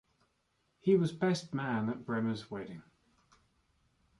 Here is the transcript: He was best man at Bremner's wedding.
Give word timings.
He 0.79 0.95
was 0.95 1.11
best 1.11 1.53
man 1.53 1.87
at 1.87 2.05
Bremner's 2.07 2.49
wedding. 2.49 2.81